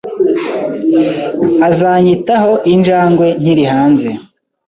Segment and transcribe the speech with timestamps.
[1.67, 4.09] Azanyitaho injangwe nkiri hanze.